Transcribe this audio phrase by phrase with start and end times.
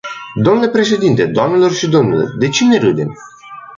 [0.35, 3.17] Dle președinte, doamnelor și domnilor, de cine râdem?